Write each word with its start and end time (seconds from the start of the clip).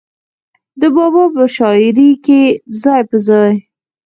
د 0.79 0.83
بابا 0.95 1.23
پۀ 1.33 1.43
شاعرۍ 1.55 2.09
کښې 2.25 2.43
ځای 2.81 3.01
پۀ 3.09 3.17
ځای 3.27 3.53